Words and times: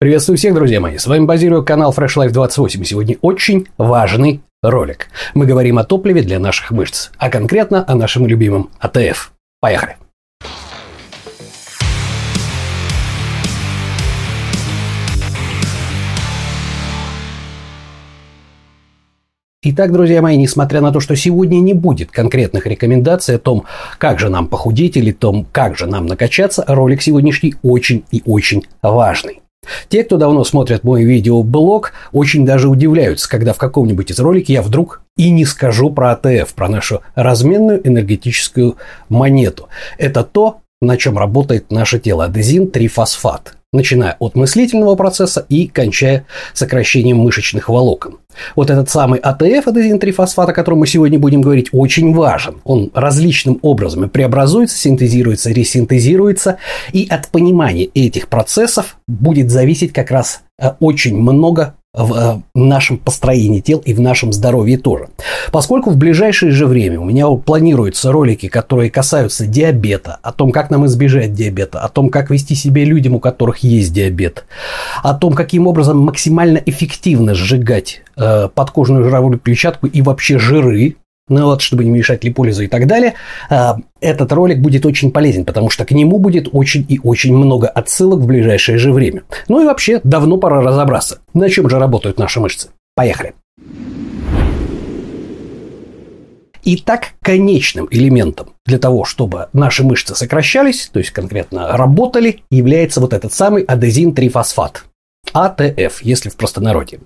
Приветствую 0.00 0.36
всех, 0.36 0.54
друзья 0.54 0.80
мои. 0.80 0.98
С 0.98 1.06
вами 1.06 1.24
базирую 1.24 1.64
канал 1.64 1.94
Fresh 1.96 2.16
Life 2.16 2.32
28. 2.32 2.82
Сегодня 2.82 3.16
очень 3.22 3.68
важный 3.78 4.42
ролик. 4.60 5.06
Мы 5.34 5.46
говорим 5.46 5.78
о 5.78 5.84
топливе 5.84 6.20
для 6.22 6.40
наших 6.40 6.72
мышц, 6.72 7.10
а 7.16 7.30
конкретно 7.30 7.84
о 7.86 7.94
нашем 7.94 8.26
любимом 8.26 8.70
АТФ. 8.80 9.32
Поехали. 9.60 9.96
Итак, 19.62 19.92
друзья 19.92 20.20
мои, 20.20 20.36
несмотря 20.36 20.80
на 20.80 20.92
то, 20.92 20.98
что 20.98 21.14
сегодня 21.14 21.60
не 21.60 21.72
будет 21.72 22.10
конкретных 22.10 22.66
рекомендаций 22.66 23.36
о 23.36 23.38
том, 23.38 23.64
как 23.98 24.18
же 24.18 24.28
нам 24.28 24.48
похудеть 24.48 24.96
или 24.96 25.12
том, 25.12 25.46
как 25.52 25.78
же 25.78 25.86
нам 25.86 26.06
накачаться, 26.06 26.64
ролик 26.66 27.00
сегодняшний 27.00 27.54
очень 27.62 28.04
и 28.10 28.22
очень 28.26 28.64
важный. 28.82 29.43
Те, 29.88 30.04
кто 30.04 30.16
давно 30.16 30.44
смотрят 30.44 30.84
мой 30.84 31.04
видеоблог, 31.04 31.92
очень 32.12 32.44
даже 32.44 32.68
удивляются, 32.68 33.28
когда 33.28 33.52
в 33.52 33.58
каком-нибудь 33.58 34.10
из 34.10 34.18
роликов 34.18 34.48
я 34.48 34.62
вдруг 34.62 35.02
и 35.16 35.30
не 35.30 35.44
скажу 35.44 35.90
про 35.90 36.12
АТФ, 36.12 36.54
про 36.54 36.68
нашу 36.68 37.02
разменную 37.14 37.86
энергетическую 37.86 38.76
монету. 39.08 39.68
Это 39.96 40.24
то, 40.24 40.60
на 40.80 40.96
чем 40.96 41.18
работает 41.18 41.70
наше 41.70 41.98
тело. 41.98 42.24
Аденозинтрифосфат 42.24 43.54
начиная 43.74 44.16
от 44.20 44.36
мыслительного 44.36 44.94
процесса 44.94 45.44
и 45.48 45.66
кончая 45.66 46.26
сокращением 46.54 47.18
мышечных 47.18 47.68
волокон. 47.68 48.18
Вот 48.56 48.70
этот 48.70 48.88
самый 48.88 49.18
АТФ, 49.18 49.66
аденозинтрифосфат, 49.66 50.48
о 50.48 50.52
котором 50.52 50.78
мы 50.78 50.86
сегодня 50.86 51.18
будем 51.18 51.42
говорить, 51.42 51.68
очень 51.72 52.14
важен. 52.14 52.60
Он 52.64 52.90
различным 52.94 53.58
образом 53.62 54.08
преобразуется, 54.08 54.78
синтезируется, 54.78 55.50
ресинтезируется, 55.50 56.58
и 56.92 57.06
от 57.08 57.28
понимания 57.28 57.84
этих 57.84 58.28
процессов 58.28 58.96
будет 59.06 59.50
зависеть 59.50 59.92
как 59.92 60.10
раз 60.10 60.42
э, 60.60 60.70
очень 60.80 61.16
много 61.16 61.74
в 61.94 62.12
э, 62.12 62.40
нашем 62.54 62.98
построении 62.98 63.60
тел 63.60 63.78
и 63.78 63.94
в 63.94 64.00
нашем 64.00 64.32
здоровье 64.32 64.76
тоже. 64.76 65.08
Поскольку 65.52 65.90
в 65.90 65.96
ближайшее 65.96 66.50
же 66.52 66.66
время 66.66 67.00
у 67.00 67.04
меня 67.04 67.28
планируются 67.28 68.10
ролики, 68.10 68.48
которые 68.48 68.90
касаются 68.90 69.46
диабета, 69.46 70.18
о 70.22 70.32
том, 70.32 70.50
как 70.50 70.70
нам 70.70 70.86
избежать 70.86 71.34
диабета, 71.34 71.80
о 71.80 71.88
том, 71.88 72.10
как 72.10 72.30
вести 72.30 72.54
себя 72.54 72.84
людям, 72.84 73.14
у 73.14 73.20
которых 73.20 73.58
есть 73.58 73.92
диабет, 73.92 74.44
о 75.02 75.14
том, 75.14 75.34
каким 75.34 75.66
образом 75.66 75.98
максимально 75.98 76.58
эффективно 76.58 77.34
сжигать 77.34 78.02
э, 78.16 78.48
подкожную 78.52 79.04
жировую 79.04 79.38
клетчатку 79.38 79.86
и 79.86 80.02
вообще 80.02 80.38
жиры, 80.38 80.96
ну 81.28 81.46
вот, 81.46 81.62
чтобы 81.62 81.84
не 81.84 81.90
мешать 81.90 82.24
липолизу 82.24 82.64
и 82.64 82.66
так 82.66 82.86
далее, 82.86 83.14
а, 83.48 83.76
этот 84.00 84.32
ролик 84.32 84.60
будет 84.60 84.84
очень 84.84 85.10
полезен, 85.10 85.44
потому 85.44 85.70
что 85.70 85.84
к 85.84 85.90
нему 85.92 86.18
будет 86.18 86.48
очень 86.52 86.84
и 86.88 87.00
очень 87.02 87.34
много 87.34 87.68
отсылок 87.68 88.20
в 88.20 88.26
ближайшее 88.26 88.78
же 88.78 88.92
время. 88.92 89.22
Ну 89.48 89.62
и 89.62 89.66
вообще, 89.66 90.00
давно 90.04 90.36
пора 90.36 90.60
разобраться, 90.60 91.20
на 91.32 91.48
чем 91.48 91.70
же 91.70 91.78
работают 91.78 92.18
наши 92.18 92.40
мышцы. 92.40 92.68
Поехали! 92.94 93.34
Итак, 96.66 97.12
конечным 97.22 97.88
элементом 97.90 98.54
для 98.64 98.78
того, 98.78 99.04
чтобы 99.04 99.48
наши 99.52 99.84
мышцы 99.84 100.14
сокращались, 100.14 100.88
то 100.90 100.98
есть 100.98 101.10
конкретно 101.10 101.76
работали, 101.76 102.40
является 102.50 103.02
вот 103.02 103.12
этот 103.12 103.34
самый 103.34 103.64
адезин-трифосфат. 103.64 104.84
АТФ, 105.34 106.00
если 106.02 106.28
в 106.30 106.36
простонародье. 106.36 107.00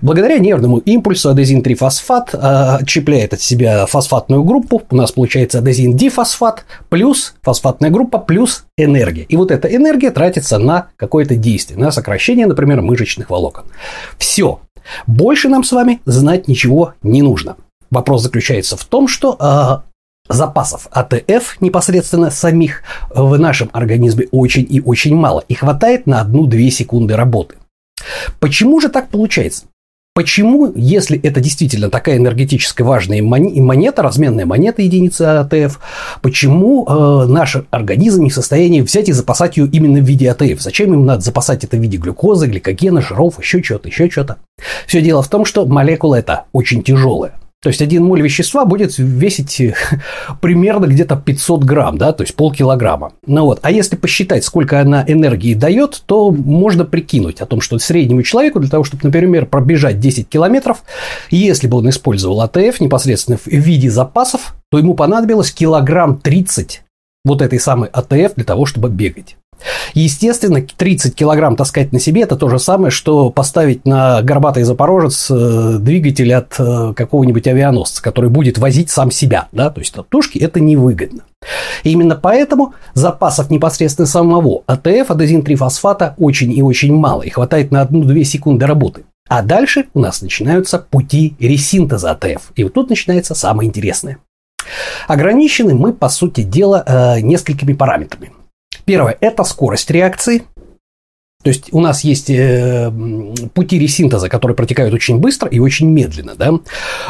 Благодаря 0.00 0.38
нервному 0.38 0.78
импульсу 0.78 1.30
адезин-трифосфат 1.30 2.32
э, 2.32 2.38
отщепляет 2.80 3.34
от 3.34 3.40
себя 3.40 3.86
фосфатную 3.86 4.44
группу. 4.44 4.82
У 4.88 4.96
нас 4.96 5.10
получается 5.10 5.58
адезин-дифосфат 5.58 6.64
плюс 6.88 7.34
фосфатная 7.42 7.90
группа 7.90 8.18
плюс 8.18 8.64
энергия. 8.76 9.24
И 9.24 9.36
вот 9.36 9.50
эта 9.50 9.66
энергия 9.74 10.12
тратится 10.12 10.58
на 10.58 10.88
какое-то 10.96 11.34
действие, 11.34 11.78
на 11.78 11.90
сокращение, 11.90 12.46
например, 12.46 12.80
мышечных 12.82 13.30
волокон. 13.30 13.64
Все. 14.16 14.60
Больше 15.06 15.48
нам 15.48 15.64
с 15.64 15.72
вами 15.72 16.00
знать 16.04 16.46
ничего 16.46 16.94
не 17.02 17.22
нужно. 17.22 17.56
Вопрос 17.90 18.22
заключается 18.22 18.76
в 18.76 18.84
том, 18.84 19.08
что 19.08 19.36
э, 19.38 19.92
запасов 20.32 20.88
АТФ 20.92 21.60
непосредственно 21.60 22.30
самих 22.30 22.82
в 23.10 23.36
нашем 23.38 23.70
организме 23.72 24.28
очень 24.30 24.66
и 24.68 24.80
очень 24.80 25.16
мало. 25.16 25.44
И 25.48 25.54
хватает 25.54 26.06
на 26.06 26.22
1-2 26.22 26.70
секунды 26.70 27.16
работы. 27.16 27.56
Почему 28.40 28.80
же 28.80 28.88
так 28.88 29.08
получается? 29.08 29.64
Почему, 30.14 30.70
если 30.74 31.18
это 31.18 31.40
действительно 31.40 31.88
такая 31.88 32.18
энергетически 32.18 32.82
важная 32.82 33.22
монета, 33.22 34.02
разменная 34.02 34.44
монета 34.44 34.82
единицы 34.82 35.22
АТФ, 35.22 35.80
почему 36.20 36.86
э, 36.86 37.26
наш 37.28 37.56
организм 37.70 38.24
не 38.24 38.28
в 38.28 38.34
состоянии 38.34 38.82
взять 38.82 39.08
и 39.08 39.12
запасать 39.12 39.56
ее 39.56 39.68
именно 39.72 40.00
в 40.00 40.04
виде 40.04 40.30
АТФ? 40.30 40.60
Зачем 40.60 40.92
им 40.92 41.06
надо 41.06 41.22
запасать 41.22 41.64
это 41.64 41.78
в 41.78 41.80
виде 41.80 41.96
глюкозы, 41.96 42.46
гликогена, 42.46 43.00
жиров, 43.00 43.40
еще 43.40 43.62
чего-то, 43.62 43.88
еще 43.88 44.10
что-то? 44.10 44.36
Все 44.86 45.00
дело 45.00 45.22
в 45.22 45.28
том, 45.28 45.46
что 45.46 45.64
молекула 45.64 46.16
эта 46.16 46.44
очень 46.52 46.82
тяжелая. 46.82 47.32
То 47.62 47.68
есть 47.68 47.80
один 47.80 48.04
моль 48.04 48.20
вещества 48.20 48.64
будет 48.64 48.98
весить 48.98 49.60
э, 49.60 49.74
примерно 50.40 50.86
где-то 50.86 51.14
500 51.14 51.62
грамм, 51.62 51.96
да, 51.96 52.12
то 52.12 52.24
есть 52.24 52.34
полкилограмма. 52.34 53.12
Ну 53.24 53.44
вот, 53.44 53.60
а 53.62 53.70
если 53.70 53.94
посчитать, 53.94 54.44
сколько 54.44 54.80
она 54.80 55.04
энергии 55.06 55.54
дает, 55.54 56.02
то 56.06 56.32
можно 56.32 56.84
прикинуть 56.84 57.40
о 57.40 57.46
том, 57.46 57.60
что 57.60 57.78
среднему 57.78 58.24
человеку 58.24 58.58
для 58.58 58.68
того, 58.68 58.82
чтобы, 58.82 59.04
например, 59.04 59.46
пробежать 59.46 60.00
10 60.00 60.28
километров, 60.28 60.82
если 61.30 61.68
бы 61.68 61.76
он 61.76 61.88
использовал 61.88 62.40
АТФ 62.40 62.80
непосредственно 62.80 63.38
в 63.38 63.46
виде 63.46 63.88
запасов, 63.90 64.56
то 64.72 64.78
ему 64.78 64.94
понадобилось 64.94 65.52
килограмм 65.52 66.18
30 66.18 66.82
вот 67.24 67.42
этой 67.42 67.60
самой 67.60 67.88
АТФ 67.90 68.34
для 68.34 68.44
того, 68.44 68.66
чтобы 68.66 68.88
бегать. 68.88 69.36
Естественно, 69.94 70.62
30 70.62 71.14
килограмм 71.14 71.56
таскать 71.56 71.92
на 71.92 72.00
себе– 72.00 72.22
это 72.22 72.36
то 72.36 72.48
же 72.48 72.58
самое, 72.58 72.90
что 72.90 73.30
поставить 73.30 73.86
на 73.86 74.22
горбатый 74.22 74.62
запорожец 74.62 75.30
э, 75.30 75.76
двигатель 75.78 76.32
от 76.32 76.54
э, 76.58 76.92
какого-нибудь 76.94 77.46
авианосца, 77.46 78.02
который 78.02 78.30
будет 78.30 78.58
возить 78.58 78.90
сам 78.90 79.10
себя. 79.10 79.48
Да? 79.52 79.70
То 79.70 79.80
есть, 79.80 79.96
от 79.96 80.08
тушки 80.08 80.38
это 80.38 80.60
невыгодно. 80.60 81.24
И 81.82 81.90
именно 81.90 82.14
поэтому 82.14 82.74
запасов 82.94 83.50
непосредственно 83.50 84.06
самого 84.06 84.62
АТФ, 84.66 85.10
аденозинтрифосфата, 85.10 86.14
очень 86.18 86.52
и 86.52 86.62
очень 86.62 86.94
мало. 86.94 87.22
И 87.22 87.30
хватает 87.30 87.70
на 87.70 87.82
1-2 87.82 88.24
секунды 88.24 88.66
работы. 88.66 89.04
А 89.28 89.42
дальше 89.42 89.86
у 89.94 90.00
нас 90.00 90.22
начинаются 90.22 90.78
пути 90.78 91.36
ресинтеза 91.38 92.12
АТФ. 92.12 92.52
И 92.54 92.64
вот 92.64 92.74
тут 92.74 92.90
начинается 92.90 93.34
самое 93.34 93.68
интересное. 93.68 94.18
Ограничены 95.08 95.74
мы, 95.74 95.92
по 95.92 96.08
сути 96.08 96.42
дела, 96.42 96.84
э, 96.86 97.20
несколькими 97.20 97.72
параметрами. 97.72 98.32
Первое– 98.84 99.16
это 99.20 99.44
скорость 99.44 99.90
реакции. 99.90 100.42
То 101.42 101.48
есть 101.48 101.72
у 101.72 101.80
нас 101.80 102.04
есть 102.04 102.30
э, 102.30 102.92
пути 103.52 103.78
ресинтеза, 103.78 104.28
которые 104.28 104.56
протекают 104.56 104.94
очень 104.94 105.18
быстро 105.18 105.48
и 105.48 105.58
очень 105.58 105.90
медленно. 105.90 106.36
Да? 106.36 106.52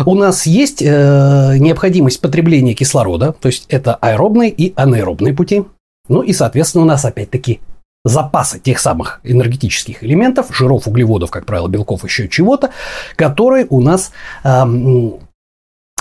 У 0.06 0.14
нас 0.14 0.46
есть 0.46 0.80
э, 0.80 1.56
необходимость 1.58 2.20
потребления 2.20 2.72
кислорода, 2.72 3.34
то 3.38 3.48
есть 3.48 3.66
это 3.68 3.94
аэробные 3.94 4.50
и 4.50 4.72
анаэробные 4.74 5.34
пути. 5.34 5.64
Ну 6.08 6.22
и, 6.22 6.32
соответственно, 6.32 6.84
у 6.84 6.86
нас 6.86 7.04
опять-таки 7.04 7.60
запасы 8.04 8.58
тех 8.58 8.78
самых 8.78 9.20
энергетических 9.22 10.02
элементов, 10.02 10.54
жиров, 10.56 10.88
углеводов, 10.88 11.30
как 11.30 11.44
правило, 11.44 11.68
белков, 11.68 12.02
еще 12.04 12.28
чего-то, 12.28 12.70
которые 13.16 13.66
у 13.68 13.82
нас 13.82 14.12
э, 14.44 14.64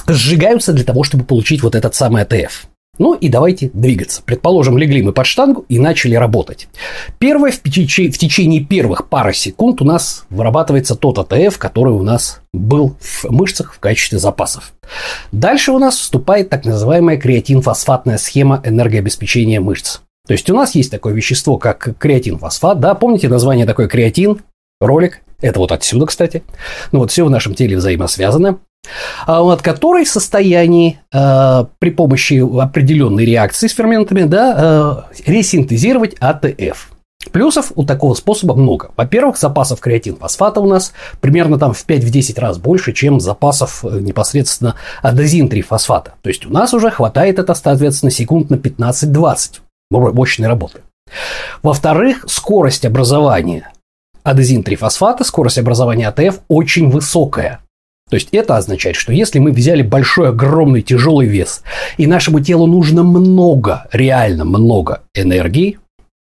сжигаются 0.08 0.72
для 0.74 0.86
того, 0.86 1.04
чтобы 1.04 1.26
получить 1.26 1.62
вот 1.64 1.76
этот 1.76 1.96
самый 1.96 2.24
АТФ. 2.24 2.71
Ну 3.00 3.13
и 3.13 3.29
давайте 3.29 3.72
двигаться. 3.74 4.22
Предположим, 4.24 4.78
легли 4.78 5.02
мы 5.02 5.13
под 5.13 5.25
штангу 5.25 5.66
и 5.69 5.79
начали 5.79 6.16
работать. 6.16 6.68
Первое, 7.19 7.52
в, 7.52 7.56
в 7.56 8.18
течение 8.18 8.63
первых 8.63 9.07
пары 9.07 9.34
секунд 9.34 9.81
у 9.81 9.85
нас 9.85 10.25
вырабатывается 10.29 10.96
тот 10.96 11.18
АТФ, 11.18 11.57
который 11.57 11.94
у 11.94 12.03
нас 12.03 12.41
был 12.53 12.97
в 13.00 13.31
мышцах 13.31 13.74
в 13.74 13.80
качестве 13.80 14.19
запасов. 14.19 14.74
Дальше 15.31 15.72
у 15.72 15.80
нас 15.80 15.96
вступает 15.96 16.50
так 16.50 16.66
называемая 16.66 17.18
креатинфосфатная 17.18 18.18
схема 18.18 18.62
энергообеспечения 18.66 19.62
мышц. 19.62 20.00
То 20.28 20.34
есть 20.34 20.50
у 20.50 20.56
нас 20.56 20.75
есть 20.75 20.91
такое 20.91 21.13
вещество, 21.13 21.57
как 21.57 21.97
креатинфосфат, 21.97 22.80
да, 22.80 22.94
помните 22.94 23.30
название 23.30 23.66
такое 23.66 23.88
креатин, 23.88 24.41
ролик, 24.80 25.21
это 25.42 25.60
вот 25.60 25.71
отсюда, 25.71 26.06
кстати. 26.06 26.44
Ну 26.92 27.00
вот 27.00 27.12
все 27.12 27.25
в 27.25 27.30
нашем 27.30 27.56
теле 27.56 27.77
взаимосвязано. 27.77 28.60
А 29.25 29.42
от 29.44 29.62
которой 29.62 30.06
в 30.06 30.10
состоянии 30.10 31.00
э, 31.13 31.66
при 31.80 31.92
помощи 31.92 32.42
определенной 32.60 33.25
реакции 33.25 33.68
с 33.68 33.74
ферментами 33.74 34.24
да, 34.24 35.06
э, 35.25 35.31
ресинтезировать 35.31 36.16
АТФ. 36.19 36.92
Плюсов 37.31 37.72
у 37.75 37.83
такого 37.86 38.16
способа 38.16 38.56
много. 38.56 38.92
Во-первых, 38.98 39.38
запасов 39.38 39.80
креатинфосфата 39.80 40.60
у 40.60 40.68
нас 40.68 40.94
примерно 41.19 41.60
там 41.60 41.74
в 41.74 41.86
5-10 41.86 42.39
раз 42.39 42.57
больше, 42.57 42.94
чем 42.94 43.19
запасов 43.19 43.86
э, 43.86 44.00
непосредственно 44.00 44.75
адезин-трифосфата. 45.04 46.13
То 46.22 46.30
есть 46.30 46.45
у 46.45 46.50
нас 46.50 46.74
уже 46.74 46.89
хватает 46.89 47.38
это, 47.39 47.54
соответственно, 47.54 48.12
секунд 48.12 48.50
на 48.50 48.56
15-20 48.56 49.60
мощной 49.92 50.48
работы. 50.48 50.81
Во-вторых, 51.62 52.25
скорость 52.28 52.86
образования 52.86 53.72
адезин-трифосфата, 54.24 55.24
скорость 55.24 55.60
образования 55.60 56.07
АТФ 56.07 56.39
очень 56.48 56.89
высокая. 56.89 57.60
То 58.12 58.16
есть 58.16 58.28
это 58.34 58.58
означает, 58.58 58.98
что 58.98 59.13
если 59.13 59.40
мы 59.40 59.54
взяли 59.54 59.84
большой, 59.84 60.30
огромный, 60.30 60.81
тяжелый 60.81 61.28
вес, 61.28 61.63
и 61.96 62.08
нашему 62.08 62.42
телу 62.42 62.68
нужно 62.68 63.04
много, 63.04 63.88
реально 63.94 64.44
много 64.44 65.04
энергии, 65.13 65.80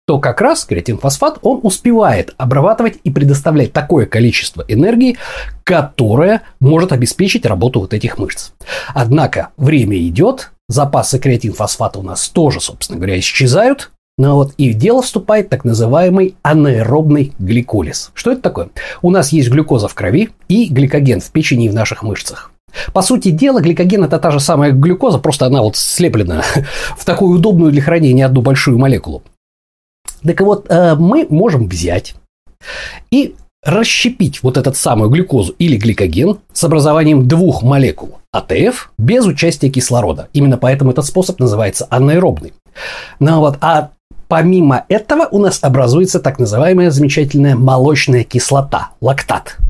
то 0.07 0.21
как 0.21 0.41
раз 0.41 0.65
креатинфосфат, 0.65 1.41
он 1.43 1.59
успевает 1.65 2.35
обрабатывать 2.37 2.99
и 3.03 3.11
предоставлять 3.11 3.73
такое 3.73 4.07
количество 4.07 4.65
энергии, 4.69 5.17
которое 5.65 6.43
может 6.61 6.93
обеспечить 6.93 7.47
работу 7.47 7.81
вот 7.81 7.95
этих 7.95 8.17
мышц. 8.17 8.53
Однако 8.95 9.49
время 9.57 9.99
идет, 9.99 10.53
запасы 10.69 11.19
креатинфосфата 11.19 11.99
у 11.99 12.03
нас 12.03 12.29
тоже, 12.29 12.61
собственно 12.61 12.99
говоря, 13.01 13.19
исчезают, 13.19 13.91
ну 14.19 14.35
вот, 14.35 14.53
и 14.59 14.71
в 14.71 14.75
дело 14.77 15.03
вступает 15.03 15.49
так 15.49 15.65
называемый 15.65 16.37
анаэробный 16.43 17.33
гликолиз. 17.39 18.11
Что 18.15 18.33
это 18.33 18.43
такое? 18.43 18.69
У 19.01 19.11
нас 19.11 19.33
есть 19.33 19.49
глюкоза 19.49 19.89
в 19.89 19.95
крови 19.95 20.31
и 20.49 20.67
гликоген 20.67 21.21
в 21.21 21.31
печени 21.31 21.67
и 21.67 21.69
в 21.69 21.75
наших 21.75 22.03
мышцах. 22.03 22.51
По 22.93 23.03
сути 23.03 23.31
дела, 23.31 23.61
гликоген– 23.61 24.05
это 24.05 24.19
та 24.19 24.31
же 24.31 24.41
самая 24.41 24.73
глюкоза, 24.73 25.19
просто 25.19 25.47
она 25.47 25.63
вот 25.63 25.77
слеплена 25.77 26.43
в 26.97 27.05
такую 27.05 27.37
удобную 27.39 27.73
для 27.73 27.83
хранения 27.83 28.27
одну 28.27 28.43
большую 28.43 28.79
молекулу. 28.79 29.23
Так 30.23 30.41
вот, 30.41 30.67
э, 30.69 30.95
мы 30.95 31.27
можем 31.29 31.67
взять 31.67 32.15
и 33.11 33.35
расщепить 33.65 34.43
вот 34.43 34.57
этот 34.57 34.77
самую 34.77 35.11
глюкозу 35.11 35.55
или 35.59 35.77
гликоген 35.77 36.39
с 36.53 36.65
образованием 36.65 37.29
двух 37.29 37.63
молекул 37.63 38.19
АТФ 38.33 38.93
без 38.99 39.25
участия 39.27 39.69
кислорода. 39.69 40.29
Именно 40.33 40.59
поэтому 40.59 40.91
этот 40.91 41.07
способ 41.07 41.39
называется 41.39 41.87
анаэробный. 41.91 42.53
Ну 43.21 43.41
вот, 43.41 43.59
а 43.61 43.91
помимо 44.33 44.87
этого 44.89 45.29
у 45.31 45.39
нас 45.39 45.59
образуется 45.61 46.19
так 46.19 46.39
называемая 46.39 46.91
замечательная 46.91 47.55
молочная 47.55 48.25
кислота– 48.25 48.93
лактат– 49.03 49.59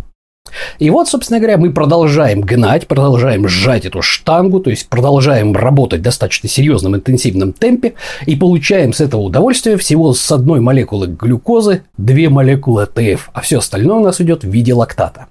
и 0.79 0.89
вот, 0.91 1.09
собственно 1.09 1.41
говоря, 1.41 1.59
мы 1.59 1.73
продолжаем 1.73 2.43
гнать, 2.43 2.87
продолжаем 2.87 3.49
сжать 3.49 3.87
эту 3.87 4.03
штангу, 4.03 4.61
то 4.61 4.71
есть 4.71 4.89
продолжаем 4.89 5.57
работать 5.57 6.01
в 6.01 6.05
достаточно 6.05 6.49
серьезном 6.49 6.95
интенсивном 6.95 7.55
темпе 7.55 7.95
и 8.27 8.37
получаем 8.37 8.93
с 8.93 9.01
этого 9.01 9.23
удовольствие 9.23 9.77
всего 9.79 10.13
с 10.13 10.31
одной 10.31 10.61
молекулы 10.61 11.09
глюкозы 11.09 11.83
две 11.97 12.29
молекулы 12.29 12.87
ТФ, 12.87 13.31
а 13.33 13.41
все 13.41 13.59
остальное 13.59 13.97
у 13.97 14.05
нас 14.05 14.21
идет 14.21 14.45
в 14.45 14.49
виде 14.49 14.75
лактата. 14.75 15.27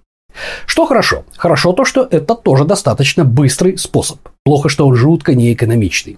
Что 0.66 0.86
хорошо? 0.86 1.24
Хорошо 1.38 1.72
то, 1.72 1.86
что 1.86 2.06
это 2.10 2.36
тоже 2.36 2.66
достаточно 2.66 3.24
быстрый 3.24 3.77
способ. 3.77 4.18
Плохо, 4.44 4.68
что 4.68 4.88
он 4.88 4.95
жутко 4.95 5.36
неэкономичный. 5.36 6.18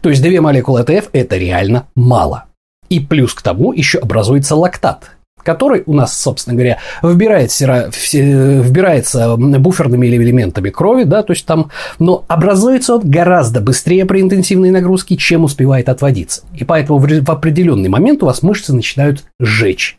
То 0.00 0.10
есть 0.10 0.22
две 0.22 0.40
молекулы 0.40 0.84
ТФ– 0.84 1.08
это 1.12 1.36
реально 1.36 1.86
мало. 1.94 2.44
И 2.88 3.00
плюс 3.00 3.34
к 3.34 3.42
тому 3.42 3.72
еще 3.72 3.98
образуется 3.98 4.54
лактат, 4.54 5.12
который 5.42 5.82
у 5.86 5.94
нас, 5.94 6.18
собственно 6.18 6.54
говоря, 6.54 6.78
вбирает 7.02 7.50
вбирается 7.58 9.36
буферными 9.36 10.06
элементами 10.06 10.70
крови, 10.70 11.04
да, 11.04 11.22
то 11.22 11.32
есть 11.32 11.46
там, 11.46 11.70
но 11.98 12.24
образуется 12.28 12.96
он 12.96 13.08
гораздо 13.08 13.60
быстрее 13.60 14.04
при 14.04 14.20
интенсивной 14.20 14.70
нагрузке, 14.70 15.16
чем 15.16 15.44
успевает 15.44 15.88
отводиться. 15.88 16.42
И 16.54 16.64
поэтому 16.64 16.98
в 16.98 17.30
определенный 17.30 17.88
момент 17.88 18.22
у 18.22 18.26
вас 18.26 18.42
мышцы 18.42 18.74
начинают 18.74 19.24
сжечь. 19.40 19.98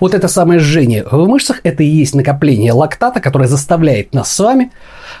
Вот 0.00 0.14
это 0.14 0.28
самое 0.28 0.60
жжение 0.60 1.04
в 1.10 1.26
мышцах– 1.26 1.60
это 1.62 1.82
и 1.82 1.86
есть 1.86 2.14
накопление 2.14 2.72
лактата, 2.72 3.20
которое 3.20 3.48
заставляет 3.48 4.14
нас 4.14 4.32
с 4.32 4.38
вами 4.38 4.72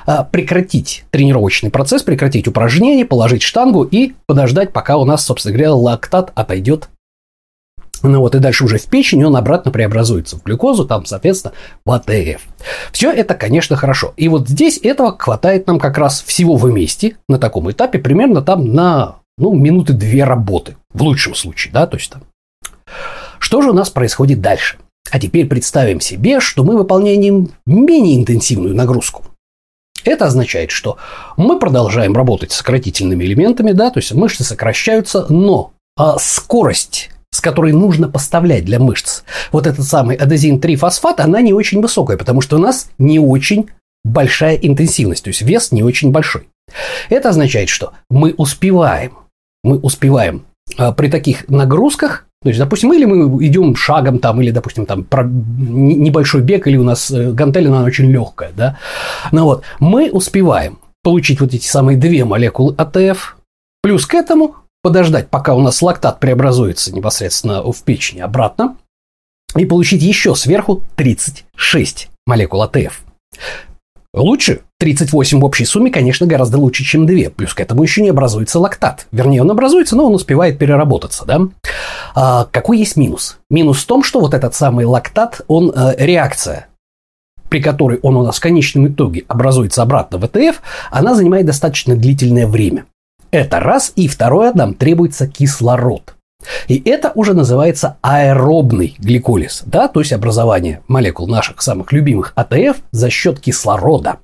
а, 0.06 0.24
прекратить 0.24 1.04
тренировочный 1.10 1.70
процесс, 1.70 2.02
прекратить 2.02 2.48
упражнение, 2.48 3.04
положить 3.04 3.42
штангу 3.42 3.84
и 3.84 4.14
подождать, 4.26 4.72
пока 4.72 4.96
у 4.96 5.04
нас, 5.04 5.24
собственно 5.24 5.52
говоря, 5.52 5.74
лактат 5.74 6.32
отойдет 6.34 6.88
ну 8.02 8.20
вот, 8.20 8.34
и 8.34 8.38
дальше 8.38 8.64
уже 8.64 8.78
в 8.78 8.86
печень 8.86 9.24
он 9.24 9.36
обратно 9.36 9.70
преобразуется 9.70 10.38
в 10.38 10.42
глюкозу, 10.42 10.86
там, 10.86 11.04
соответственно, 11.04 11.52
в 11.84 11.90
АТФ. 11.90 12.40
Все 12.92 13.12
это, 13.12 13.34
конечно, 13.34 13.76
хорошо. 13.76 14.14
И 14.16 14.28
вот 14.28 14.48
здесь 14.48 14.80
этого 14.82 15.16
хватает 15.18 15.66
нам 15.66 15.78
как 15.78 15.98
раз 15.98 16.22
всего 16.22 16.56
вместе 16.56 17.16
на 17.28 17.38
таком 17.38 17.70
этапе 17.70 17.98
примерно 17.98 18.40
там 18.42 18.72
на 18.72 19.16
ну, 19.36 19.52
минуты 19.54 19.92
две 19.92 20.24
работы. 20.24 20.76
В 20.92 21.02
лучшем 21.02 21.34
случае, 21.34 21.72
да, 21.72 21.86
то 21.86 21.96
есть 21.96 22.10
там. 22.10 22.22
Что 23.40 23.62
же 23.62 23.70
у 23.70 23.74
нас 23.74 23.90
происходит 23.90 24.40
дальше? 24.40 24.78
А 25.10 25.18
теперь 25.18 25.46
представим 25.46 26.00
себе, 26.00 26.38
что 26.38 26.62
мы 26.62 26.76
выполняем 26.76 27.50
менее 27.66 28.16
интенсивную 28.16 28.76
нагрузку. 28.76 29.24
Это 30.04 30.26
означает, 30.26 30.70
что 30.70 30.98
мы 31.36 31.58
продолжаем 31.58 32.14
работать 32.14 32.52
с 32.52 32.56
сократительными 32.56 33.24
элементами, 33.24 33.72
да, 33.72 33.90
то 33.90 33.98
есть 33.98 34.12
мышцы 34.12 34.44
сокращаются, 34.44 35.26
но 35.28 35.72
а 35.96 36.18
скорость 36.18 37.10
с 37.32 37.40
которой 37.40 37.72
нужно 37.72 38.08
поставлять 38.08 38.64
для 38.64 38.80
мышц. 38.80 39.22
Вот 39.52 39.66
этот 39.66 39.86
самый 39.86 40.16
адезин-3-фосфат, 40.16 41.20
она 41.20 41.40
не 41.40 41.52
очень 41.52 41.80
высокая, 41.80 42.16
потому 42.16 42.40
что 42.40 42.56
у 42.56 42.58
нас 42.58 42.90
не 42.98 43.20
очень 43.20 43.70
большая 44.04 44.56
интенсивность, 44.56 45.24
то 45.24 45.28
есть 45.28 45.42
вес 45.42 45.70
не 45.72 45.82
очень 45.82 46.10
большой. 46.10 46.48
Это 47.08 47.28
означает, 47.28 47.68
что 47.68 47.92
мы 48.08 48.34
успеваем, 48.36 49.16
мы 49.62 49.78
успеваем 49.78 50.44
а, 50.76 50.92
при 50.92 51.08
таких 51.08 51.48
нагрузках 51.48 52.26
то 52.42 52.48
есть, 52.48 52.58
допустим, 52.58 52.92
или 52.94 53.04
мы 53.04 53.44
идем 53.46 53.76
шагом 53.76 54.18
там, 54.18 54.40
или, 54.40 54.50
допустим, 54.50 54.86
там 54.86 55.04
про 55.04 55.24
небольшой 55.24 56.40
бег, 56.40 56.66
или 56.66 56.78
у 56.78 56.84
нас 56.84 57.10
э, 57.10 57.32
гантель, 57.32 57.68
она 57.68 57.84
очень 57.84 58.10
легкая, 58.10 58.50
да. 58.56 58.78
Ну 59.30 59.44
вот, 59.44 59.64
мы 59.78 60.10
успеваем 60.10 60.78
получить 61.02 61.40
вот 61.40 61.52
эти 61.52 61.66
самые 61.66 61.98
две 61.98 62.24
молекулы 62.24 62.74
АТФ, 62.78 63.36
плюс 63.82 64.06
к 64.06 64.14
этому 64.14 64.56
подождать, 64.82 65.28
пока 65.28 65.54
у 65.54 65.60
нас 65.60 65.82
лактат 65.82 66.18
преобразуется 66.18 66.94
непосредственно 66.94 67.62
в 67.62 67.82
печени 67.82 68.20
обратно, 68.20 68.76
и 69.54 69.66
получить 69.66 70.02
еще 70.02 70.34
сверху 70.34 70.82
36 70.96 72.08
молекул 72.26 72.62
АТФ. 72.62 73.02
Лучше 74.12 74.62
38 74.78 75.40
в 75.40 75.44
общей 75.44 75.64
сумме, 75.64 75.90
конечно, 75.90 76.26
гораздо 76.26 76.58
лучше, 76.58 76.82
чем 76.82 77.06
2. 77.06 77.30
Плюс 77.36 77.54
к 77.54 77.60
этому 77.60 77.82
еще 77.82 78.02
не 78.02 78.08
образуется 78.08 78.58
лактат. 78.58 79.06
Вернее, 79.12 79.42
он 79.42 79.50
образуется, 79.50 79.94
но 79.94 80.06
он 80.06 80.14
успевает 80.14 80.58
переработаться. 80.58 81.24
Да? 81.24 81.42
А, 82.14 82.46
какой 82.50 82.78
есть 82.78 82.96
минус? 82.96 83.38
Минус 83.50 83.82
в 83.82 83.86
том, 83.86 84.02
что 84.02 84.20
вот 84.20 84.34
этот 84.34 84.54
самый 84.54 84.84
лактат, 84.84 85.42
он 85.46 85.72
э, 85.74 85.94
реакция 85.98 86.66
при 87.50 87.60
которой 87.60 87.98
он 88.02 88.16
у 88.16 88.22
нас 88.22 88.38
в 88.38 88.40
конечном 88.40 88.86
итоге 88.86 89.24
образуется 89.26 89.82
обратно 89.82 90.18
в 90.18 90.24
ЭТФ, 90.24 90.62
она 90.92 91.16
занимает 91.16 91.46
достаточно 91.46 91.96
длительное 91.96 92.46
время. 92.46 92.86
Это 93.32 93.60
раз. 93.60 93.92
И 93.96 94.08
второе, 94.08 94.52
нам 94.54 94.74
требуется 94.74 95.26
кислород. 95.26 96.14
И 96.68 96.80
это 96.88 97.12
уже 97.14 97.34
называется 97.34 97.98
аэробный 98.02 98.96
гликолиз, 98.98 99.62
да, 99.66 99.88
то 99.88 100.00
есть 100.00 100.12
образование 100.12 100.82
молекул 100.88 101.28
наших 101.28 101.62
самых 101.62 101.92
любимых 101.92 102.32
АТФ 102.34 102.78
за 102.92 103.10
счет 103.10 103.40
кислорода. 103.40 104.18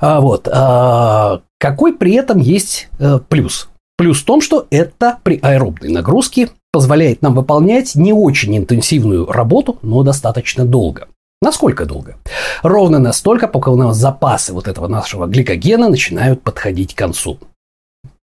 А, 0.00 0.20
вот. 0.20 0.48
А, 0.50 1.40
какой 1.58 1.94
при 1.94 2.14
этом 2.14 2.38
есть 2.38 2.88
а, 2.98 3.18
плюс? 3.18 3.68
Плюс 3.96 4.22
в 4.22 4.24
том, 4.24 4.40
что 4.40 4.66
это 4.70 5.18
при 5.22 5.38
аэробной 5.40 5.90
нагрузке 5.90 6.48
позволяет 6.72 7.22
нам 7.22 7.34
выполнять 7.34 7.94
не 7.94 8.12
очень 8.12 8.56
интенсивную 8.56 9.26
работу, 9.26 9.78
но 9.82 10.02
достаточно 10.02 10.64
долго. 10.64 11.06
Насколько 11.40 11.84
долго? 11.84 12.16
Ровно 12.62 12.98
настолько, 12.98 13.46
пока 13.48 13.70
у 13.70 13.76
нас 13.76 13.96
запасы 13.96 14.52
вот 14.52 14.66
этого 14.66 14.88
нашего 14.88 15.26
гликогена 15.26 15.88
начинают 15.88 16.42
подходить 16.42 16.94
к 16.94 16.98
концу. 16.98 17.38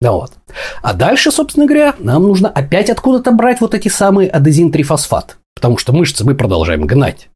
Да 0.02 0.12
вот. 0.12 0.34
А 0.82 0.94
дальше, 0.94 1.32
собственно 1.32 1.68
говоря, 1.68 1.96
нам 2.00 2.24
нужно 2.24 2.50
опять 2.50 2.90
откуда-то 2.90 3.32
брать 3.32 3.62
вот 3.62 3.76
эти 3.76 3.88
самые 3.88 4.30
адезин-трифосфат. 4.30 5.38
Потому 5.56 5.78
что 5.78 5.94
мышцы 5.94 6.26
мы 6.26 6.34
продолжаем 6.34 6.88
гнать. 6.88 7.30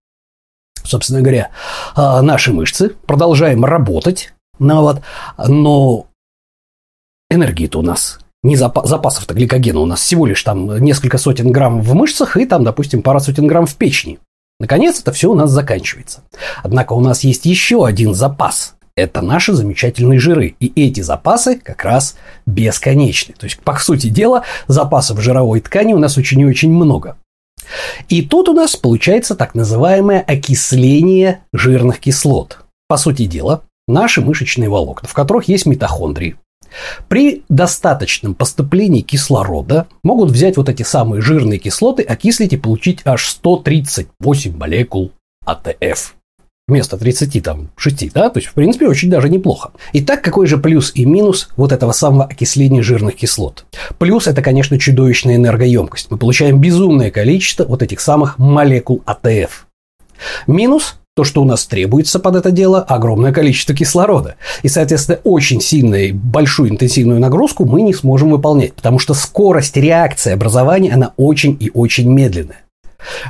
Собственно 0.83 1.21
говоря, 1.21 1.51
а, 1.95 2.21
наши 2.23 2.51
мышцы 2.51 2.89
продолжаем 3.05 3.63
работать. 3.63 4.33
Ну 4.57 4.81
вот, 4.81 5.01
но 5.37 6.07
энергии-то 7.29 7.79
у 7.79 7.81
нас 7.81 8.19
не 8.41 8.55
запас, 8.55 8.87
запасов-то 8.87 9.33
гликогена 9.33 9.79
у 9.79 9.85
нас 9.85 10.01
всего 10.01 10.25
лишь 10.25 10.41
там 10.43 10.77
несколько 10.77 11.17
сотен 11.17 11.51
грамм 11.51 11.81
в 11.81 11.93
мышцах 11.93 12.37
и 12.37 12.45
там, 12.45 12.63
допустим, 12.63 13.01
пара 13.01 13.19
сотен 13.19 13.47
грамм 13.47 13.65
в 13.65 13.75
печени. 13.75 14.19
Наконец, 14.59 15.01
это 15.01 15.11
все 15.11 15.29
у 15.29 15.35
нас 15.35 15.51
заканчивается. 15.51 16.21
Однако 16.63 16.93
у 16.93 17.01
нас 17.01 17.23
есть 17.23 17.45
еще 17.45 17.85
один 17.85 18.13
запас 18.13 18.74
это 18.95 19.21
наши 19.21 19.53
замечательные 19.53 20.19
жиры. 20.19 20.55
И 20.59 20.71
эти 20.75 21.01
запасы 21.01 21.59
как 21.59 21.83
раз 21.83 22.15
бесконечны. 22.45 23.35
То 23.37 23.45
есть, 23.45 23.59
по 23.59 23.77
сути 23.77 24.07
дела, 24.07 24.43
запасов 24.67 25.21
жировой 25.21 25.59
ткани 25.61 25.93
у 25.93 25.99
нас 25.99 26.17
очень 26.17 26.41
и 26.41 26.45
очень 26.45 26.71
много. 26.71 27.17
И 28.09 28.21
тут 28.21 28.49
у 28.49 28.53
нас 28.53 28.75
получается 28.75 29.35
так 29.35 29.55
называемое 29.55 30.21
окисление 30.21 31.41
жирных 31.51 31.99
кислот. 31.99 32.59
По 32.87 32.97
сути 32.97 33.25
дела, 33.25 33.63
наши 33.87 34.21
мышечные 34.21 34.69
волокна, 34.69 35.09
в 35.09 35.13
которых 35.13 35.47
есть 35.47 35.65
митохондрии, 35.65 36.37
при 37.07 37.43
достаточном 37.49 38.35
поступлении 38.35 39.01
кислорода 39.01 39.87
могут 40.03 40.29
взять 40.29 40.57
вот 40.57 40.69
эти 40.69 40.83
самые 40.83 41.21
жирные 41.21 41.59
кислоты, 41.59 42.03
окислить 42.03 42.53
и 42.53 42.57
получить 42.57 42.99
аж 43.05 43.27
138 43.27 44.57
молекул 44.57 45.11
АТФ 45.45 46.15
вместо 46.67 46.97
30 46.97 47.43
там 47.43 47.69
6, 47.75 48.11
да, 48.13 48.29
то 48.29 48.39
есть 48.39 48.49
в 48.49 48.53
принципе 48.53 48.87
очень 48.87 49.09
даже 49.09 49.29
неплохо. 49.29 49.71
Итак, 49.93 50.23
какой 50.23 50.47
же 50.47 50.57
плюс 50.57 50.91
и 50.95 51.05
минус 51.05 51.49
вот 51.57 51.71
этого 51.71 51.91
самого 51.91 52.25
окисления 52.25 52.81
жирных 52.81 53.15
кислот? 53.15 53.65
Плюс 53.99 54.27
это, 54.27 54.41
конечно, 54.41 54.79
чудовищная 54.79 55.35
энергоемкость. 55.35 56.09
Мы 56.09 56.17
получаем 56.17 56.59
безумное 56.59 57.11
количество 57.11 57.65
вот 57.65 57.83
этих 57.83 57.99
самых 57.99 58.39
молекул 58.39 59.03
АТФ. 59.05 59.67
Минус 60.47 60.95
то, 61.15 61.23
что 61.23 61.41
у 61.41 61.45
нас 61.45 61.65
требуется 61.65 62.19
под 62.19 62.35
это 62.35 62.51
дело, 62.51 62.81
огромное 62.81 63.31
количество 63.31 63.73
кислорода. 63.73 64.35
И, 64.63 64.67
соответственно, 64.67 65.19
очень 65.23 65.61
сильную, 65.61 66.13
большую 66.13 66.71
интенсивную 66.71 67.21
нагрузку 67.21 67.63
мы 67.63 67.83
не 67.83 67.93
сможем 67.93 68.31
выполнять, 68.31 68.73
потому 68.73 68.99
что 68.99 69.13
скорость 69.13 69.77
реакции 69.77 70.33
образования, 70.33 70.91
она 70.91 71.13
очень 71.15 71.55
и 71.57 71.71
очень 71.73 72.11
медленная. 72.11 72.64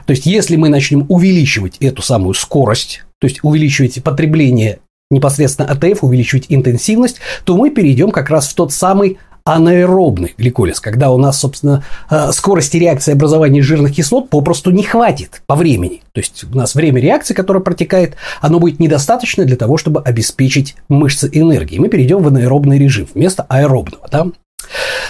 То 0.05 0.11
есть, 0.11 0.25
если 0.25 0.55
мы 0.55 0.69
начнем 0.69 1.05
увеличивать 1.09 1.77
эту 1.77 2.01
самую 2.01 2.33
скорость, 2.33 3.03
то 3.19 3.27
есть 3.27 3.39
увеличивать 3.43 4.03
потребление 4.03 4.79
непосредственно 5.09 5.69
АТФ, 5.69 6.03
увеличивать 6.03 6.45
интенсивность, 6.49 7.17
то 7.43 7.55
мы 7.55 7.69
перейдем 7.69 8.11
как 8.11 8.29
раз 8.29 8.47
в 8.47 8.55
тот 8.55 8.73
самый 8.73 9.17
анаэробный 9.47 10.33
гликолиз, 10.39 10.79
когда 10.79 11.11
у 11.11 11.19
нас, 11.19 11.39
собственно, 11.39 11.83
э, 12.09 12.31
скорости 12.31 12.77
реакции 12.77 13.11
образования 13.11 13.61
жирных 13.61 13.93
кислот 13.93 14.27
попросту 14.29 14.71
не 14.71 14.81
хватит 14.81 15.43
по 15.45 15.55
времени. 15.55 16.01
То 16.13 16.19
есть 16.19 16.45
у 16.51 16.57
нас 16.57 16.73
время 16.73 16.99
реакции, 16.99 17.35
которое 17.35 17.59
протекает, 17.59 18.15
оно 18.41 18.59
будет 18.59 18.79
недостаточно 18.79 19.45
для 19.45 19.55
того, 19.55 19.77
чтобы 19.77 20.01
обеспечить 20.01 20.75
мышцы 20.89 21.29
энергией. 21.31 21.79
Мы 21.79 21.89
перейдем 21.89 22.23
в 22.23 22.27
анаэробный 22.27 22.79
режим 22.79 23.07
вместо 23.13 23.43
аэробного. 23.43 24.07
Да? 24.11 24.27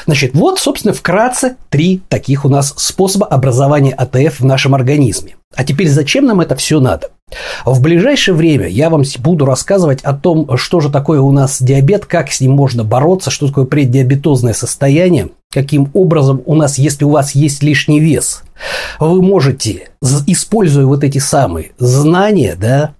Значит, 0.05 0.31
вот, 0.33 0.59
собственно, 0.59 0.93
вкратце 0.93 1.55
три 1.69 2.01
таких 2.09 2.45
у 2.45 2.49
нас 2.49 2.73
способа 2.77 3.25
образования 3.25 3.93
АТФ 3.93 4.39
в 4.39 4.45
нашем 4.45 4.75
организме. 4.75 5.35
А 5.55 5.63
теперь 5.63 5.89
зачем 5.89 6.25
нам 6.25 6.41
это 6.41 6.55
все 6.55 6.79
надо? 6.79 7.11
В 7.65 7.81
ближайшее 7.81 8.35
время 8.35 8.67
я 8.67 8.89
вам 8.89 9.03
буду 9.19 9.45
рассказывать 9.45 10.01
о 10.01 10.13
том, 10.13 10.57
что 10.57 10.79
же 10.79 10.91
такое 10.91 11.21
у 11.21 11.31
нас 11.31 11.61
диабет, 11.61 12.05
как 12.05 12.31
с 12.31 12.41
ним 12.41 12.51
можно 12.51 12.83
бороться, 12.83 13.31
что 13.31 13.47
такое 13.47 13.65
преддиабетозное 13.65 14.53
состояние, 14.53 15.29
каким 15.51 15.89
образом 15.93 16.43
у 16.45 16.55
нас, 16.55 16.77
если 16.77 17.03
у 17.03 17.09
вас 17.09 17.33
есть 17.33 17.63
лишний 17.63 17.99
вес, 17.99 18.43
вы 18.99 19.21
можете, 19.21 19.89
используя 20.27 20.85
вот 20.85 21.03
эти 21.03 21.17
самые 21.17 21.71
знания, 21.79 22.55
да, 22.59 22.93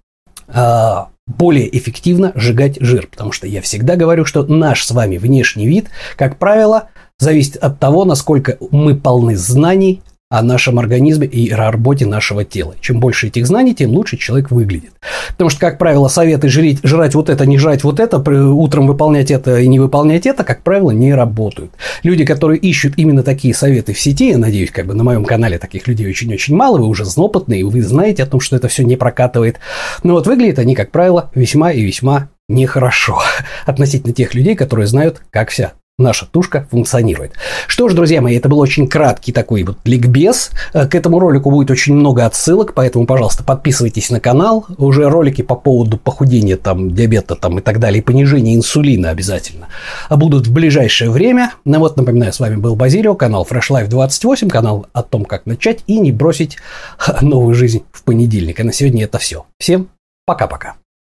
а, 0.47 1.09
более 1.27 1.75
эффективно 1.75 2.31
сжигать 2.35 2.77
жир. 2.79 3.07
Потому 3.07 3.31
что 3.31 3.47
я 3.47 3.61
всегда 3.61 3.95
говорю, 3.95 4.25
что 4.25 4.43
наш 4.43 4.85
с 4.85 4.91
вами 4.91 5.17
внешний 5.17 5.67
вид, 5.67 5.89
как 6.17 6.37
правило, 6.37 6.89
зависит 7.17 7.57
от 7.57 7.79
того, 7.79 8.05
насколько 8.05 8.57
мы 8.71 8.95
полны 8.95 9.35
знаний 9.35 10.01
о 10.29 10.41
нашем 10.41 10.79
организме 10.79 11.27
и 11.27 11.51
о 11.51 11.57
работе 11.57 12.07
нашего 12.07 12.43
тела. 12.43 12.75
Чем 12.81 12.99
больше 12.99 13.27
этих 13.27 13.45
знаний, 13.45 13.75
тем 13.75 13.91
лучше 13.91 14.17
человек 14.17 14.49
выглядит. 14.49 14.91
Потому 15.31 15.51
что, 15.51 15.59
как 15.59 15.77
правило, 15.77 16.07
советы 16.07 16.49
жрать, 16.49 16.79
жрать 16.83 17.13
вот 17.13 17.29
это, 17.29 17.45
не 17.45 17.59
жрать 17.59 17.83
вот 17.83 17.99
это, 17.99 18.17
утром 18.51 18.87
выполнять 18.87 19.29
это 19.29 19.59
и 19.59 19.67
не 19.67 19.79
выполнять 19.79 20.25
это, 20.25 20.43
как 20.43 20.63
правило, 20.63 20.89
не 20.89 21.13
работают. 21.13 21.71
Люди, 22.01 22.25
которые 22.25 22.59
ищут 22.59 22.93
именно 22.97 23.21
такие 23.21 23.53
советы 23.53 23.93
в 23.93 23.99
сети, 23.99 24.29
я 24.29 24.39
надеюсь, 24.39 24.71
как 24.71 24.87
бы 24.87 24.95
на 24.95 25.03
моем 25.03 25.25
канале 25.25 25.59
таких 25.59 25.87
людей 25.87 26.09
очень-очень 26.09 26.55
мало, 26.55 26.79
вы 26.79 26.87
уже 26.87 27.05
опытные, 27.15 27.63
вы 27.63 27.81
знаете 27.83 28.23
о 28.23 28.25
том, 28.25 28.39
что 28.39 28.55
это 28.55 28.67
все 28.67 28.83
не 28.83 28.95
прокатывает. 28.97 29.59
Но 30.03 30.13
вот 30.13 30.25
выглядят 30.25 30.57
они, 30.57 30.73
как 30.73 30.91
правило, 30.91 31.29
весьма 31.35 31.71
и 31.71 31.81
весьма 31.81 32.29
нехорошо 32.49 33.21
относительно 33.65 34.13
тех 34.13 34.33
людей, 34.33 34.55
которые 34.55 34.87
знают, 34.87 35.21
как 35.29 35.49
вся 35.49 35.73
наша 35.97 36.25
тушка 36.25 36.67
функционирует. 36.71 37.33
Что 37.67 37.87
ж, 37.87 37.93
друзья 37.93 38.21
мои, 38.21 38.35
это 38.37 38.49
был 38.49 38.59
очень 38.59 38.87
краткий 38.87 39.31
такой 39.31 39.63
вот 39.63 39.77
ликбез. 39.85 40.51
Э, 40.73 40.87
к 40.87 40.95
этому 40.95 41.19
ролику 41.19 41.49
будет 41.49 41.71
очень 41.71 41.93
много 41.93 42.25
отсылок, 42.25 42.73
поэтому, 42.73 43.05
пожалуйста, 43.05 43.43
подписывайтесь 43.43 44.09
на 44.09 44.19
канал. 44.19 44.65
Уже 44.77 45.09
ролики 45.09 45.41
по 45.41 45.55
поводу 45.55 45.97
похудения, 45.97 46.57
там, 46.57 46.93
диабета 46.93 47.35
там, 47.35 47.59
и 47.59 47.61
так 47.61 47.79
далее, 47.79 48.01
и 48.01 48.03
понижения 48.03 48.55
инсулина 48.55 49.09
обязательно 49.09 49.67
будут 50.09 50.47
в 50.47 50.53
ближайшее 50.53 51.09
время. 51.09 51.53
Ну 51.63 51.79
вот, 51.79 51.95
напоминаю, 51.95 52.33
с 52.33 52.39
вами 52.39 52.55
был 52.55 52.75
Базилио, 52.75 53.15
канал 53.15 53.47
Fresh 53.49 53.71
Life 53.71 53.87
28, 53.87 54.49
канал 54.49 54.87
о 54.91 55.01
том, 55.01 55.23
как 55.23 55.45
начать 55.45 55.79
и 55.87 55.99
не 55.99 56.11
бросить 56.11 56.57
новую 57.21 57.55
жизнь 57.55 57.83
в 57.91 58.03
понедельник. 58.03 58.59
И 58.59 58.63
на 58.63 58.73
сегодня 58.73 59.05
это 59.05 59.17
все. 59.17 59.45
Всем 59.59 59.87
пока-пока. 60.25 60.75